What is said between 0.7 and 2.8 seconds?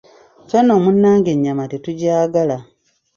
munange ennyama tetugyagala.